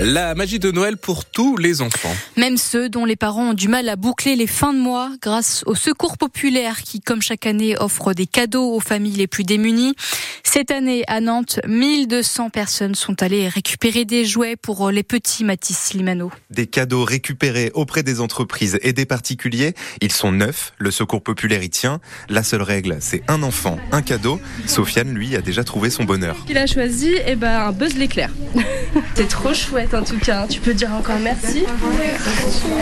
La 0.00 0.34
magie 0.34 0.58
de 0.58 0.70
Noël 0.70 0.98
pour 0.98 1.24
tous 1.24 1.56
les 1.56 1.80
enfants. 1.80 2.14
Même 2.36 2.58
ceux 2.58 2.90
dont 2.90 3.06
les 3.06 3.16
parents 3.16 3.50
ont 3.50 3.54
du 3.54 3.66
mal 3.66 3.88
à 3.88 3.96
boucler 3.96 4.36
les 4.36 4.46
fins 4.46 4.74
de 4.74 4.78
mois 4.78 5.10
grâce 5.22 5.62
au 5.64 5.74
secours 5.74 6.18
populaire 6.18 6.82
qui, 6.82 7.00
comme 7.00 7.22
chaque 7.22 7.46
année, 7.46 7.78
offre 7.78 8.12
des 8.12 8.26
cadeaux 8.26 8.74
aux 8.74 8.80
familles 8.80 9.16
les 9.16 9.26
plus 9.26 9.44
démunies. 9.44 9.94
Cette 10.42 10.70
année, 10.70 11.02
à 11.06 11.20
Nantes, 11.20 11.60
1200 11.66 12.50
personnes 12.50 12.94
sont 12.94 13.22
allées 13.22 13.48
récupérer 13.48 14.04
des 14.04 14.26
jouets 14.26 14.56
pour 14.56 14.90
les 14.90 15.02
petits 15.02 15.44
Mathis 15.44 15.94
Limano. 15.94 16.30
Des 16.50 16.66
cadeaux 16.66 17.04
récupérés 17.04 17.70
auprès 17.72 18.02
des 18.02 18.20
entreprises 18.20 18.78
et 18.82 18.92
des 18.92 19.06
particuliers. 19.06 19.74
Ils 20.02 20.12
sont 20.12 20.30
neufs. 20.30 20.74
Le 20.76 20.90
secours 20.90 21.22
populaire 21.22 21.62
y 21.62 21.70
tient. 21.70 22.00
La 22.28 22.42
seule 22.42 22.62
règle, 22.62 22.98
c'est 23.00 23.22
un 23.28 23.42
enfant, 23.42 23.78
un 23.92 24.02
cadeau. 24.02 24.40
Sofiane, 24.66 25.14
lui, 25.14 25.36
a 25.36 25.40
déjà 25.40 25.64
trouvé 25.64 25.88
son 25.88 26.04
bonheur. 26.04 26.36
Il 26.50 26.58
a 26.58 26.66
choisi 26.66 27.14
eh 27.26 27.34
ben, 27.34 27.68
un 27.68 27.72
Buzz 27.72 27.96
l'éclair. 27.96 28.30
c'est 29.14 29.28
trop 29.28 29.54
chouette 29.54 29.94
en 29.94 30.02
tout 30.02 30.18
cas. 30.18 30.46
Tu 30.48 30.60
peux 30.60 30.74
dire 30.74 30.92
encore 30.92 31.18
merci. 31.22 31.64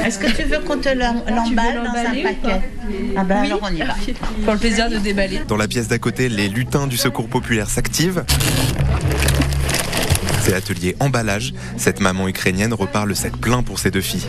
Est-ce 0.05 0.19
que 0.19 0.31
tu 0.31 0.43
veux 0.45 0.59
qu'on 0.61 0.79
te 0.79 0.89
l'emballe 0.89 1.83
dans 1.85 1.99
un 1.99 2.23
paquet 2.23 2.61
Ah 3.17 3.25
ben 3.25 3.45
alors 3.45 3.61
on 3.63 3.75
y 3.75 3.79
va. 3.79 3.95
Pour 4.45 4.53
le 4.53 4.59
plaisir 4.59 4.91
de 4.91 4.99
déballer. 4.99 5.41
Dans 5.49 5.57
la 5.57 5.69
pièce 5.69 5.89
d'à 5.89 5.99
côté, 5.99 6.29
les 6.29 6.49
lutins 6.49 6.87
du 6.87 6.97
secours 6.97 7.29
populaire 7.29 7.69
s'activent. 7.71 8.25
C'est 10.43 10.55
atelier 10.55 10.95
emballage. 11.01 11.55
Cette 11.77 12.01
maman 12.01 12.29
ukrainienne 12.29 12.75
repart 12.75 13.07
le 13.07 13.15
sac 13.15 13.37
plein 13.37 13.63
pour 13.63 13.79
ses 13.79 13.91
deux 13.91 14.03
filles. 14.03 14.27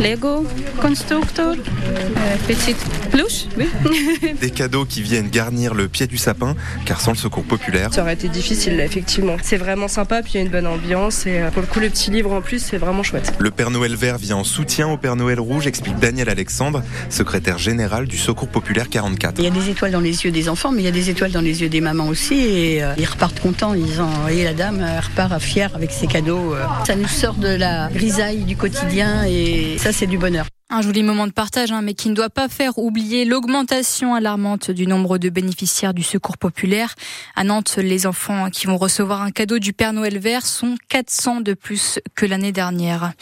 Lego, 0.00 0.46
constructeur, 0.80 1.52
euh, 1.52 2.36
petite 2.48 2.78
peluche, 3.10 3.44
oui. 3.58 3.68
Des 4.40 4.50
cadeaux 4.50 4.86
qui 4.86 5.02
viennent 5.02 5.28
garnir 5.28 5.74
le 5.74 5.88
pied 5.88 6.06
du 6.06 6.16
sapin, 6.16 6.56
car 6.86 7.02
sans 7.02 7.10
le 7.10 7.18
secours 7.18 7.44
populaire. 7.44 7.92
Ça 7.92 8.00
aurait 8.00 8.14
été 8.14 8.28
difficile, 8.28 8.78
là, 8.78 8.86
effectivement. 8.86 9.36
C'est 9.42 9.58
vraiment 9.58 9.88
sympa, 9.88 10.22
puis 10.22 10.32
il 10.34 10.36
y 10.38 10.40
a 10.40 10.42
une 10.42 10.50
bonne 10.50 10.66
ambiance, 10.66 11.26
et 11.26 11.40
euh, 11.42 11.50
pour 11.50 11.60
le 11.60 11.68
coup, 11.68 11.80
le 11.80 11.90
petit 11.90 12.10
livre 12.10 12.32
en 12.32 12.40
plus, 12.40 12.60
c'est 12.60 12.78
vraiment 12.78 13.02
chouette. 13.02 13.34
Le 13.38 13.50
Père 13.50 13.70
Noël 13.70 13.94
vert 13.94 14.16
vient 14.16 14.36
en 14.36 14.44
soutien 14.44 14.88
au 14.88 14.96
Père 14.96 15.16
Noël 15.16 15.38
rouge, 15.38 15.66
explique 15.66 15.98
Daniel 15.98 16.30
Alexandre, 16.30 16.82
secrétaire 17.10 17.58
général 17.58 18.06
du 18.06 18.16
Secours 18.16 18.48
populaire 18.48 18.88
44. 18.88 19.34
Il 19.38 19.44
y 19.44 19.48
a 19.48 19.50
des 19.50 19.68
étoiles 19.68 19.92
dans 19.92 20.00
les 20.00 20.24
yeux 20.24 20.30
des 20.30 20.48
enfants, 20.48 20.72
mais 20.72 20.80
il 20.80 20.86
y 20.86 20.88
a 20.88 20.92
des 20.92 21.10
étoiles 21.10 21.32
dans 21.32 21.42
les 21.42 21.60
yeux 21.60 21.68
des 21.68 21.82
mamans 21.82 22.08
aussi, 22.08 22.38
et 22.38 22.82
euh, 22.82 22.94
ils 22.96 23.04
repartent 23.04 23.40
contents. 23.40 23.74
Ils 23.74 24.00
ont, 24.00 24.28
et 24.30 24.44
la 24.44 24.54
dame 24.54 24.80
elle 24.80 25.00
repart 25.00 25.38
fière 25.42 25.72
avec 25.74 25.92
ses 25.92 26.06
cadeaux. 26.06 26.54
Ça 26.86 26.96
nous 26.96 27.06
sort 27.06 27.34
de 27.34 27.48
la 27.48 27.90
grisaille 27.92 28.44
du 28.44 28.56
quotidien, 28.56 29.24
et 29.24 29.76
ça, 29.76 29.89
c'est 29.92 30.06
du 30.06 30.18
bonheur. 30.18 30.46
Un 30.68 30.82
joli 30.82 31.02
moment 31.02 31.26
de 31.26 31.32
partage, 31.32 31.72
hein, 31.72 31.82
mais 31.82 31.94
qui 31.94 32.10
ne 32.10 32.14
doit 32.14 32.30
pas 32.30 32.48
faire 32.48 32.78
oublier 32.78 33.24
l'augmentation 33.24 34.14
alarmante 34.14 34.70
du 34.70 34.86
nombre 34.86 35.18
de 35.18 35.28
bénéficiaires 35.28 35.94
du 35.94 36.02
secours 36.02 36.38
populaire. 36.38 36.94
À 37.34 37.42
Nantes, 37.42 37.76
les 37.76 38.06
enfants 38.06 38.50
qui 38.50 38.66
vont 38.66 38.76
recevoir 38.76 39.22
un 39.22 39.30
cadeau 39.30 39.58
du 39.58 39.72
Père 39.72 39.92
Noël 39.92 40.18
vert 40.18 40.46
sont 40.46 40.76
400 40.88 41.40
de 41.40 41.54
plus 41.54 41.98
que 42.14 42.24
l'année 42.24 42.52
dernière. 42.52 43.12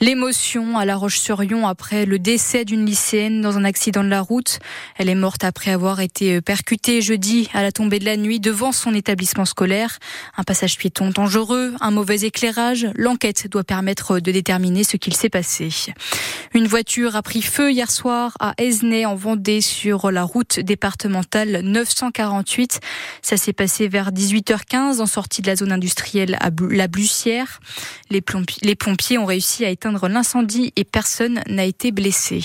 L'émotion 0.00 0.76
à 0.76 0.84
La 0.84 0.96
Roche-sur-Yon 0.96 1.68
après 1.68 2.04
le 2.04 2.18
décès 2.18 2.64
d'une 2.64 2.84
lycéenne 2.84 3.40
dans 3.40 3.58
un 3.58 3.64
accident 3.64 4.02
de 4.02 4.08
la 4.08 4.22
route. 4.22 4.58
Elle 4.96 5.08
est 5.08 5.14
morte 5.14 5.44
après 5.44 5.70
avoir 5.70 6.00
été 6.00 6.40
percutée 6.40 7.00
jeudi 7.00 7.48
à 7.54 7.62
la 7.62 7.70
tombée 7.70 8.00
de 8.00 8.04
la 8.04 8.16
nuit 8.16 8.40
devant 8.40 8.72
son 8.72 8.92
établissement 8.92 9.44
scolaire. 9.44 10.00
Un 10.36 10.42
passage 10.42 10.78
piéton 10.78 11.10
dangereux, 11.10 11.74
un 11.80 11.92
mauvais 11.92 12.22
éclairage. 12.22 12.88
L'enquête 12.96 13.46
doit 13.48 13.62
permettre 13.62 14.18
de 14.18 14.32
déterminer 14.32 14.82
ce 14.82 14.96
qu'il 14.96 15.14
s'est 15.14 15.30
passé. 15.30 15.68
Une 16.54 16.66
voiture 16.66 17.14
a 17.14 17.22
pris 17.22 17.42
feu 17.42 17.70
hier 17.70 17.90
soir 17.90 18.36
à 18.40 18.54
Esnay 18.58 19.06
en 19.06 19.14
Vendée 19.14 19.60
sur 19.60 20.10
la 20.10 20.24
route 20.24 20.58
départementale 20.58 21.60
948. 21.62 22.80
Ça 23.22 23.36
s'est 23.36 23.52
passé 23.52 23.86
vers 23.86 24.10
18h15 24.10 25.00
en 25.00 25.06
sortie 25.06 25.40
de 25.40 25.46
la 25.46 25.56
zone 25.56 25.70
industrielle 25.70 26.36
à 26.40 26.50
La 26.70 26.88
Blussière. 26.88 27.60
Les 28.10 28.20
pompiers 28.74 29.18
ont 29.18 29.26
réussi 29.26 29.64
à 29.64 29.70
éteindre 29.70 29.83
l'incendie 29.92 30.72
et 30.76 30.84
personne 30.84 31.42
n'a 31.48 31.64
été 31.64 31.92
blessé. 31.92 32.42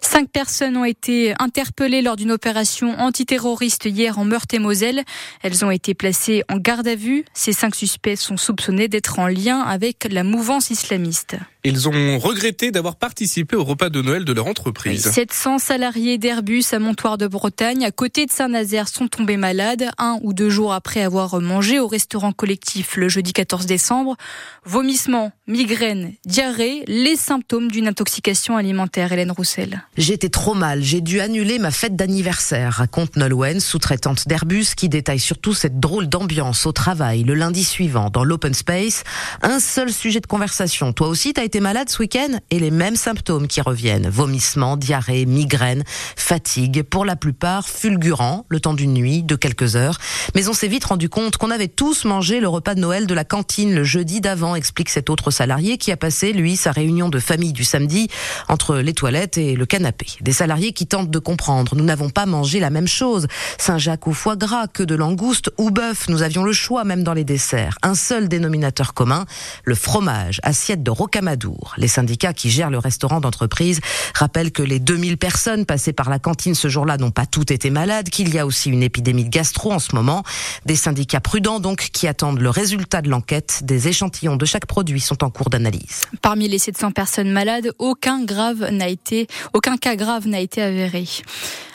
Cinq 0.00 0.30
personnes 0.30 0.76
ont 0.76 0.84
été 0.84 1.34
interpellées 1.38 2.02
lors 2.02 2.16
d'une 2.16 2.32
opération 2.32 2.98
antiterroriste 2.98 3.84
hier 3.86 4.18
en 4.18 4.24
Meurthe-et-Moselle. 4.24 5.04
Elles 5.42 5.64
ont 5.64 5.70
été 5.70 5.94
placées 5.94 6.42
en 6.48 6.56
garde 6.56 6.88
à 6.88 6.94
vue. 6.94 7.24
Ces 7.34 7.52
cinq 7.52 7.74
suspects 7.74 8.16
sont 8.16 8.36
soupçonnés 8.36 8.88
d'être 8.88 9.18
en 9.18 9.26
lien 9.26 9.60
avec 9.60 10.06
la 10.10 10.24
mouvance 10.24 10.70
islamiste. 10.70 11.36
Ils 11.68 11.86
ont 11.86 12.18
regretté 12.18 12.70
d'avoir 12.70 12.96
participé 12.96 13.54
au 13.54 13.62
repas 13.62 13.90
de 13.90 14.00
Noël 14.00 14.24
de 14.24 14.32
leur 14.32 14.46
entreprise. 14.46 15.10
700 15.10 15.58
salariés 15.58 16.16
d'Airbus 16.16 16.64
à 16.72 16.78
Montoire 16.78 17.18
de 17.18 17.26
Bretagne, 17.26 17.84
à 17.84 17.90
côté 17.90 18.24
de 18.24 18.30
Saint-Nazaire, 18.30 18.88
sont 18.88 19.06
tombés 19.06 19.36
malades 19.36 19.90
un 19.98 20.18
ou 20.22 20.32
deux 20.32 20.48
jours 20.48 20.72
après 20.72 21.02
avoir 21.02 21.38
mangé 21.42 21.78
au 21.78 21.86
restaurant 21.86 22.32
collectif 22.32 22.96
le 22.96 23.10
jeudi 23.10 23.34
14 23.34 23.66
décembre. 23.66 24.16
Vomissements, 24.64 25.30
migraines, 25.46 26.14
diarrhée, 26.24 26.84
les 26.86 27.16
symptômes 27.16 27.70
d'une 27.70 27.86
intoxication 27.86 28.56
alimentaire. 28.56 29.12
Hélène 29.12 29.32
Roussel. 29.32 29.82
J'étais 29.98 30.30
trop 30.30 30.54
mal, 30.54 30.82
j'ai 30.82 31.02
dû 31.02 31.20
annuler 31.20 31.58
ma 31.58 31.70
fête 31.70 31.96
d'anniversaire, 31.96 32.72
raconte 32.72 33.16
Nolwenn, 33.16 33.60
sous-traitante 33.60 34.26
d'Airbus, 34.26 34.68
qui 34.74 34.88
détaille 34.88 35.20
surtout 35.20 35.52
cette 35.52 35.78
drôle 35.78 36.08
d'ambiance 36.08 36.64
au 36.64 36.72
travail 36.72 37.24
le 37.24 37.34
lundi 37.34 37.62
suivant 37.62 38.08
dans 38.08 38.24
l'open 38.24 38.54
space. 38.54 39.04
Un 39.42 39.60
seul 39.60 39.92
sujet 39.92 40.20
de 40.20 40.26
conversation. 40.26 40.94
Toi 40.94 41.08
aussi, 41.08 41.34
t'as 41.34 41.44
été 41.44 41.57
malade 41.60 41.88
ce 41.88 41.98
week-end 41.98 42.38
et 42.50 42.58
les 42.58 42.70
mêmes 42.70 42.96
symptômes 42.96 43.48
qui 43.48 43.60
reviennent. 43.60 44.08
Vomissements, 44.08 44.76
diarrhée, 44.76 45.26
migraine, 45.26 45.84
fatigue, 46.16 46.82
pour 46.82 47.04
la 47.04 47.16
plupart 47.16 47.68
fulgurants, 47.68 48.46
le 48.48 48.60
temps 48.60 48.74
d'une 48.74 48.94
nuit, 48.94 49.22
de 49.22 49.36
quelques 49.36 49.76
heures. 49.76 49.98
Mais 50.34 50.48
on 50.48 50.52
s'est 50.52 50.68
vite 50.68 50.84
rendu 50.84 51.08
compte 51.08 51.36
qu'on 51.36 51.50
avait 51.50 51.68
tous 51.68 52.04
mangé 52.04 52.40
le 52.40 52.48
repas 52.48 52.74
de 52.74 52.80
Noël 52.80 53.06
de 53.06 53.14
la 53.14 53.24
cantine 53.24 53.74
le 53.74 53.84
jeudi 53.84 54.20
d'avant, 54.20 54.54
explique 54.54 54.90
cet 54.90 55.10
autre 55.10 55.30
salarié 55.30 55.78
qui 55.78 55.92
a 55.92 55.96
passé, 55.96 56.32
lui, 56.32 56.56
sa 56.56 56.72
réunion 56.72 57.08
de 57.08 57.18
famille 57.18 57.52
du 57.52 57.64
samedi 57.64 58.08
entre 58.48 58.76
les 58.76 58.94
toilettes 58.94 59.38
et 59.38 59.54
le 59.54 59.66
canapé 59.66 60.06
des 60.20 60.32
salariés 60.32 60.72
qui 60.72 60.86
tentent 60.86 61.10
de 61.10 61.18
comprendre. 61.18 61.74
Nous 61.74 61.84
n'avons 61.84 62.10
pas 62.10 62.26
mangé 62.26 62.60
la 62.60 62.70
même 62.70 62.88
chose. 62.88 63.26
Saint-Jacques 63.58 64.06
au 64.06 64.12
foie 64.12 64.36
gras, 64.36 64.66
que 64.66 64.82
de 64.82 64.94
langouste 64.94 65.50
ou 65.58 65.70
bœuf. 65.70 66.08
Nous 66.08 66.22
avions 66.22 66.44
le 66.44 66.52
choix 66.52 66.84
même 66.84 67.02
dans 67.02 67.14
les 67.14 67.24
desserts. 67.24 67.78
Un 67.82 67.94
seul 67.94 68.28
dénominateur 68.28 68.94
commun, 68.94 69.24
le 69.64 69.74
fromage, 69.74 70.40
assiette 70.42 70.82
de 70.82 70.90
rocamadour. 70.90 71.37
Les 71.76 71.88
syndicats 71.88 72.32
qui 72.32 72.50
gèrent 72.50 72.70
le 72.70 72.78
restaurant 72.78 73.20
d'entreprise 73.20 73.80
rappellent 74.14 74.52
que 74.52 74.62
les 74.62 74.78
2000 74.78 75.16
personnes 75.16 75.66
passées 75.66 75.92
par 75.92 76.10
la 76.10 76.18
cantine 76.18 76.54
ce 76.54 76.68
jour-là 76.68 76.96
n'ont 76.96 77.10
pas 77.10 77.26
toutes 77.26 77.50
été 77.50 77.70
malades, 77.70 78.10
qu'il 78.10 78.32
y 78.34 78.38
a 78.38 78.46
aussi 78.46 78.70
une 78.70 78.82
épidémie 78.82 79.24
de 79.24 79.30
gastro 79.30 79.72
en 79.72 79.78
ce 79.78 79.94
moment. 79.94 80.22
Des 80.66 80.76
syndicats 80.76 81.20
prudents 81.20 81.60
donc 81.60 81.90
qui 81.92 82.06
attendent 82.06 82.40
le 82.40 82.50
résultat 82.50 83.02
de 83.02 83.08
l'enquête. 83.08 83.60
Des 83.62 83.88
échantillons 83.88 84.36
de 84.36 84.44
chaque 84.44 84.66
produit 84.66 85.00
sont 85.00 85.24
en 85.24 85.30
cours 85.30 85.50
d'analyse. 85.50 86.06
Parmi 86.22 86.48
les 86.48 86.58
700 86.58 86.92
personnes 86.92 87.30
malades, 87.30 87.72
aucun 87.78 88.24
grave 88.24 88.70
n'a 88.70 88.88
été, 88.88 89.26
aucun 89.52 89.76
cas 89.76 89.96
grave 89.96 90.26
n'a 90.26 90.40
été 90.40 90.62
avéré. 90.62 91.04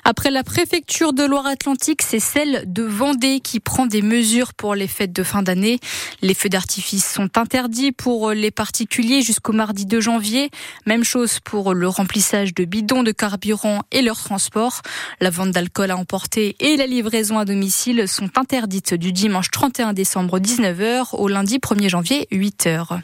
Après 0.05 0.31
la 0.31 0.43
préfecture 0.43 1.13
de 1.13 1.23
Loire-Atlantique, 1.23 2.01
c'est 2.01 2.19
celle 2.19 2.65
de 2.67 2.83
Vendée 2.83 3.39
qui 3.39 3.61
prend 3.61 3.85
des 3.85 4.01
mesures 4.01 4.53
pour 4.53 4.75
les 4.75 4.87
fêtes 4.87 5.13
de 5.13 5.23
fin 5.23 5.43
d'année. 5.43 5.79
Les 6.21 6.33
feux 6.33 6.49
d'artifice 6.49 7.09
sont 7.09 7.37
interdits 7.37 7.93
pour 7.93 8.31
les 8.31 8.51
particuliers 8.51 9.21
jusqu'au 9.21 9.52
mardi 9.53 9.85
2 9.85 10.01
janvier. 10.01 10.49
Même 10.85 11.03
chose 11.03 11.39
pour 11.39 11.73
le 11.73 11.87
remplissage 11.87 12.53
de 12.53 12.65
bidons 12.65 13.03
de 13.03 13.11
carburant 13.11 13.81
et 13.91 14.01
leur 14.01 14.21
transport. 14.21 14.81
La 15.21 15.29
vente 15.29 15.51
d'alcool 15.51 15.91
à 15.91 15.97
emporter 15.97 16.55
et 16.59 16.77
la 16.77 16.87
livraison 16.87 17.39
à 17.39 17.45
domicile 17.45 18.07
sont 18.07 18.37
interdites 18.37 18.93
du 18.93 19.11
dimanche 19.11 19.51
31 19.51 19.93
décembre 19.93 20.39
19h 20.39 21.15
au 21.15 21.27
lundi 21.27 21.59
1er 21.59 21.89
janvier 21.89 22.27
8h. 22.31 22.99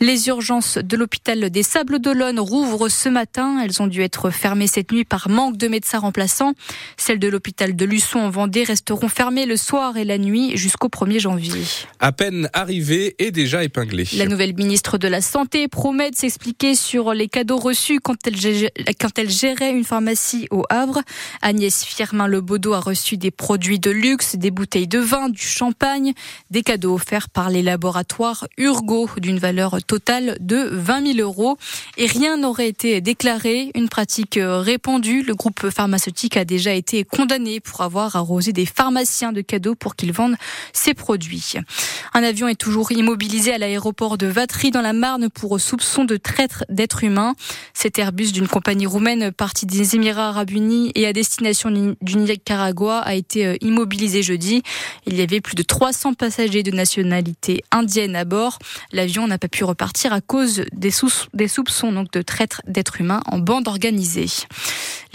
Les 0.00 0.28
urgences 0.28 0.78
de 0.78 0.96
l'hôpital 0.96 1.50
des 1.50 1.64
Sables 1.64 1.98
d'Olonne 1.98 2.38
rouvrent 2.38 2.88
ce 2.88 3.08
matin. 3.08 3.60
Elles 3.64 3.82
ont 3.82 3.88
dû 3.88 4.02
être 4.02 4.30
fermées 4.30 4.68
cette 4.68 4.92
nuit 4.92 5.04
par 5.04 5.28
manque 5.28 5.56
de 5.56 5.66
médecins 5.66 5.98
remplaçants. 5.98 6.52
Celles 6.96 7.18
de 7.18 7.26
l'hôpital 7.26 7.74
de 7.74 7.84
Luçon 7.84 8.20
en 8.20 8.30
Vendée 8.30 8.62
resteront 8.62 9.08
fermées 9.08 9.44
le 9.44 9.56
soir 9.56 9.96
et 9.96 10.04
la 10.04 10.18
nuit 10.18 10.56
jusqu'au 10.56 10.86
1er 10.86 11.18
janvier. 11.18 11.64
À 11.98 12.12
peine 12.12 12.48
arrivée 12.52 13.16
et 13.18 13.32
déjà 13.32 13.64
épinglée. 13.64 14.06
La 14.16 14.26
nouvelle 14.26 14.54
ministre 14.54 14.98
de 14.98 15.08
la 15.08 15.20
Santé 15.20 15.66
promet 15.78 16.10
de 16.10 16.16
s'expliquer 16.16 16.74
sur 16.74 17.14
les 17.14 17.28
cadeaux 17.28 17.56
reçus 17.56 18.00
quand 18.00 18.16
elle, 18.26 18.34
quand 18.98 19.16
elle 19.16 19.30
gérait 19.30 19.70
une 19.70 19.84
pharmacie 19.84 20.48
au 20.50 20.64
Havre. 20.70 21.02
Agnès 21.40 21.84
Firmin-Lebaudot 21.84 22.72
a 22.72 22.80
reçu 22.80 23.16
des 23.16 23.30
produits 23.30 23.78
de 23.78 23.92
luxe, 23.92 24.34
des 24.34 24.50
bouteilles 24.50 24.88
de 24.88 24.98
vin, 24.98 25.28
du 25.28 25.40
champagne, 25.40 26.14
des 26.50 26.64
cadeaux 26.64 26.94
offerts 26.94 27.28
par 27.28 27.48
les 27.48 27.62
laboratoires 27.62 28.48
Urgo 28.56 29.08
d'une 29.18 29.38
valeur 29.38 29.80
total 29.84 30.36
de 30.40 30.68
20 30.68 31.14
000 31.14 31.18
euros. 31.20 31.56
Et 31.96 32.06
rien 32.06 32.38
n'aurait 32.38 32.66
été 32.66 33.00
déclaré. 33.00 33.70
Une 33.76 33.88
pratique 33.88 34.36
répandue. 34.42 35.22
Le 35.22 35.36
groupe 35.36 35.70
pharmaceutique 35.70 36.36
a 36.36 36.44
déjà 36.44 36.72
été 36.72 37.04
condamné 37.04 37.60
pour 37.60 37.82
avoir 37.82 38.16
arrosé 38.16 38.52
des 38.52 38.66
pharmaciens 38.66 39.30
de 39.30 39.42
cadeaux 39.42 39.76
pour 39.76 39.94
qu'ils 39.94 40.12
vendent 40.12 40.38
ses 40.72 40.94
produits. 40.94 41.54
Un 42.14 42.24
avion 42.24 42.48
est 42.48 42.56
toujours 42.56 42.90
immobilisé 42.90 43.52
à 43.52 43.58
l'aéroport 43.58 44.18
de 44.18 44.26
Vatry 44.26 44.72
dans 44.72 44.82
la 44.82 44.92
Marne 44.92 45.30
pour 45.30 45.52
soupçon 45.68 46.04
de 46.06 46.16
traître 46.16 46.64
d'êtres 46.70 47.04
humains. 47.04 47.34
Cet 47.74 47.98
Airbus 47.98 48.32
d'une 48.32 48.48
compagnie 48.48 48.86
roumaine 48.86 49.30
partie 49.32 49.66
des 49.66 49.96
Émirats 49.96 50.30
arabes 50.30 50.50
unis 50.50 50.92
et 50.94 51.06
à 51.06 51.12
destination 51.12 51.70
du 52.00 52.16
Nicaragua 52.16 53.00
a 53.00 53.14
été 53.14 53.46
euh, 53.46 53.56
immobilisé 53.60 54.22
jeudi. 54.22 54.62
Il 55.06 55.16
y 55.16 55.20
avait 55.20 55.42
plus 55.42 55.54
de 55.54 55.62
300 55.62 56.14
passagers 56.14 56.62
de 56.62 56.70
nationalité 56.70 57.62
indienne 57.70 58.16
à 58.16 58.24
bord. 58.24 58.58
L'avion 58.92 59.26
n'a 59.26 59.36
pas 59.36 59.48
pu 59.48 59.62
repartir 59.64 60.14
à 60.14 60.22
cause 60.22 60.62
des, 60.72 60.90
soupçons 60.90 61.92
donc 61.92 62.12
de 62.12 62.22
traître 62.22 62.62
d'êtres 62.66 63.02
humains 63.02 63.20
en 63.26 63.38
bande 63.38 63.68
organisée. 63.68 64.26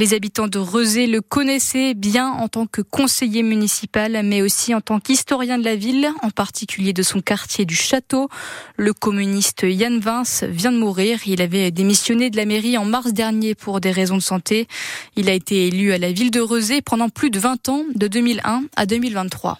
Les 0.03 0.13
habitants 0.13 0.49
de 0.49 0.59
Rezé 0.59 1.07
le 1.07 1.21
connaissaient 1.21 1.93
bien 1.93 2.27
en 2.29 2.49
tant 2.49 2.65
que 2.65 2.81
conseiller 2.81 3.41
municipal, 3.41 4.19
mais 4.25 4.41
aussi 4.41 4.75
en 4.75 4.81
tant 4.81 4.99
qu'historien 4.99 5.57
de 5.57 5.63
la 5.63 5.77
ville, 5.77 6.09
en 6.21 6.29
particulier 6.29 6.91
de 6.91 7.03
son 7.03 7.21
quartier 7.21 7.63
du 7.63 7.73
Château. 7.73 8.27
Le 8.75 8.91
communiste 8.91 9.61
Yann 9.63 10.01
Vince 10.01 10.43
vient 10.43 10.73
de 10.73 10.77
mourir. 10.77 11.19
Il 11.25 11.41
avait 11.41 11.71
démissionné 11.71 12.29
de 12.29 12.35
la 12.35 12.43
mairie 12.43 12.77
en 12.77 12.83
mars 12.83 13.13
dernier 13.13 13.55
pour 13.55 13.79
des 13.79 13.91
raisons 13.91 14.17
de 14.17 14.21
santé. 14.21 14.67
Il 15.15 15.29
a 15.29 15.33
été 15.33 15.67
élu 15.67 15.93
à 15.93 15.97
la 15.97 16.11
ville 16.11 16.31
de 16.31 16.41
Rezé 16.41 16.81
pendant 16.81 17.07
plus 17.07 17.29
de 17.29 17.39
20 17.39 17.69
ans, 17.69 17.85
de 17.95 18.09
2001 18.09 18.65
à 18.75 18.85
2023. 18.85 19.57